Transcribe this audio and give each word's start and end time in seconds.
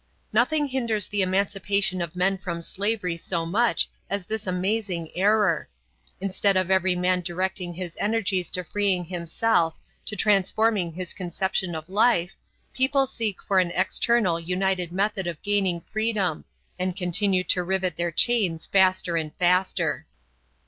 Nothing 0.33 0.65
hinders 0.69 1.05
the 1.07 1.21
emancipation 1.21 2.01
of 2.01 2.15
men 2.15 2.35
from 2.39 2.63
slavery 2.63 3.17
so 3.17 3.45
much 3.45 3.87
as 4.09 4.25
this 4.25 4.47
amazing 4.47 5.11
error. 5.13 5.69
Instead 6.19 6.57
of 6.57 6.71
every 6.71 6.95
man 6.95 7.21
directing 7.21 7.75
his 7.75 7.95
energies 7.99 8.49
to 8.49 8.63
freeing 8.63 9.05
himself, 9.05 9.75
to 10.07 10.15
transforming 10.15 10.91
his 10.93 11.13
conception 11.13 11.75
of 11.75 11.87
life, 11.87 12.33
people 12.73 13.05
seek 13.05 13.43
for 13.43 13.59
an 13.59 13.69
external 13.75 14.39
united 14.39 14.91
method 14.91 15.27
of 15.27 15.39
gaining 15.43 15.81
freedom, 15.81 16.45
and 16.79 16.95
continue 16.95 17.43
to 17.43 17.61
rivet 17.63 17.95
their 17.95 18.11
chains 18.11 18.65
faster 18.65 19.17
and 19.17 19.35
faster. 19.35 20.07